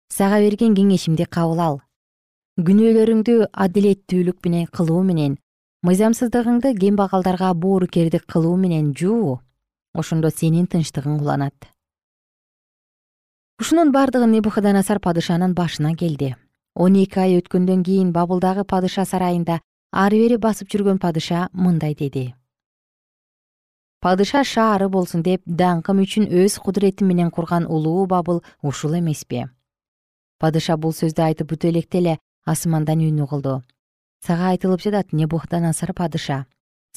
сага 0.09 0.39
берген 0.43 0.75
кеңешимди 0.77 1.25
кабыл 1.25 1.59
ал. 1.59 1.79
Күнөөлөрүңдү 2.59 3.49
адилеттүүлүк 3.65 4.43
менен 4.45 4.67
кылуу 4.77 5.01
менен 5.03 5.37
мыйзамсыздыгыңды 5.83 6.75
кембагалдарга 6.79 7.53
боорукердик 7.53 8.27
кылуу 8.29 8.55
менен 8.57 8.93
жуу. 8.93 9.39
Ошондо 9.93 10.29
сенин 10.29 10.67
тынчтыгың 10.67 11.19
уланат. 11.19 11.67
Ушунун 13.59 13.91
бардыгы 13.91 14.29
небуходоносор 14.29 14.99
падышанын 14.99 15.53
башына 15.53 15.95
келди. 15.95 16.35
Он 16.75 16.95
эки 16.95 17.19
ай 17.19 17.37
өткөндөн 17.41 17.83
кийин 17.85 18.13
бабылдагы 18.13 18.63
падыша 18.65 19.05
сарайында 19.05 19.59
ары 19.91 20.23
бери 20.23 20.37
басып 20.37 20.71
жүргөн 20.73 20.97
падыша 21.01 21.49
мындай 21.53 21.93
деди 21.93 22.31
падыша 24.03 24.41
шаары 24.43 24.89
болсун 24.91 25.21
деп 25.23 25.41
даңкым 25.47 26.01
үчүн 26.03 26.25
өз 26.43 26.57
кудуретим 26.59 27.07
менен 27.07 27.29
курган 27.31 27.63
улуу 27.63 28.05
бабыл 28.05 28.41
ушул 28.61 28.97
эмеспи. 28.97 29.45
Падыша 30.43 30.75
бул 30.75 30.91
сөздү 30.91 31.23
айтып 31.23 31.53
бүтө 31.53 31.69
электе 31.69 32.01
эле 32.01 32.17
асмандан 32.43 32.99
үн 32.99 33.21
угулду. 33.23 33.61
Сага 34.19 34.49
айтылып 34.51 34.83
жатат 34.83 35.13
небухдоносор 35.13 35.93
падыша 35.95 36.45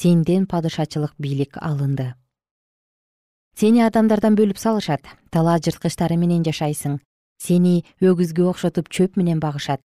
сенден 0.03 0.49
падышачылык 0.51 1.15
бийлик 1.19 1.61
алынды. 1.63 2.15
Сени 3.55 3.87
адамдардан 3.87 4.35
бөлүп 4.35 4.59
салышат 4.59 5.07
талаа 5.31 5.61
жырткычтары 5.63 6.19
менен 6.19 6.43
жашайсың 6.43 6.99
сени 7.39 7.85
өгүзгө 8.03 8.51
окшотуп 8.51 8.91
чөп 8.91 9.15
менен 9.17 9.39
багышат. 9.39 9.79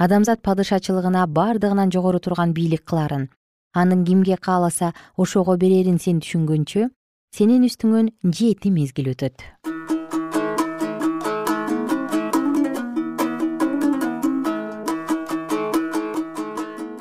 Адамзат 0.00 0.40
падышачылыгына 0.40 1.26
бардыгынан 1.28 1.92
жогору 1.92 2.18
турган 2.18 2.56
бийлик 2.56 2.88
кыларын 2.88 3.28
анын 3.72 4.04
кимге 4.04 4.36
кааласа 4.36 4.92
ошого 5.16 5.56
берерин 5.56 5.98
сен 5.98 6.20
түшүнгөнчө 6.20 6.88
сенин 7.36 7.64
үстүңөн 7.68 8.12
жети 8.24 8.70
мезгил 8.70 9.12
өтөт 9.14 9.46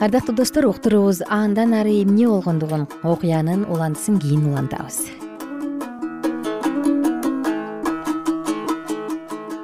ардактуу 0.01 0.33
достор 0.35 0.65
уктуруубуз 0.65 1.21
андан 1.29 1.75
ары 1.77 1.91
эмне 2.01 2.25
болгондугун 2.27 2.87
окуянын 3.03 3.67
улантысын 3.69 4.17
кийин 4.17 4.47
улантабыз. 4.49 5.05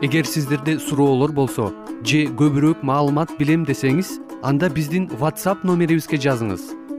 Эгер 0.06 0.26
сиздерде 0.30 0.78
суроолор 0.78 1.32
болсо 1.34 1.72
же 2.06 2.28
көбүрөөк 2.38 2.84
маалымат 2.86 3.34
билем 3.39 3.65
десеңиз 3.65 4.20
анда 4.43 4.70
биздин 4.70 5.10
whatsapp 5.17 5.65
номерибизге 5.65 6.22
жазыңыз 6.22 6.87